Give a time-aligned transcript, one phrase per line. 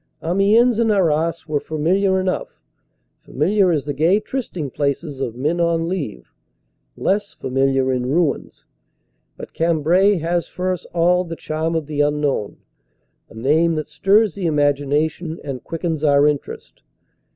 [0.23, 2.59] Amiens and Arras were familiar enough;
[3.21, 6.33] familiar as the gay trysting places of men on leave;
[6.97, 8.65] less familiar in ruins.
[9.37, 12.57] But Cambrai has for us all the charm of the unknown,
[13.29, 16.81] a name that stirs the imagination and quickens our interest.